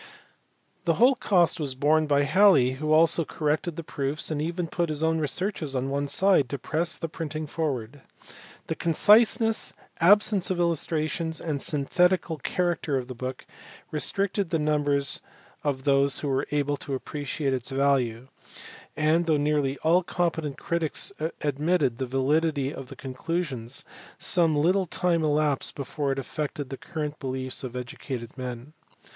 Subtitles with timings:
[0.85, 4.89] The whole cost was borne by Halley who also corrected the proofs and even put
[4.89, 8.01] his own researches on one side to press the printing forward.
[8.65, 13.45] The conciseness, absence of illustrations, and synthetical character of the book
[13.91, 15.21] restricted the numbers
[15.63, 18.27] of those who were able to appreciate its value;
[18.97, 23.85] and, though nearly all competent critics admitted the validity of the conclusions,
[24.17, 28.73] some little time elapsed before it affected the current beliefs of educated men.